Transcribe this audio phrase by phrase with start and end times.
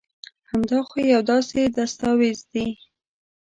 [0.49, 2.65] هم دا خو يو داسي دستاويز دي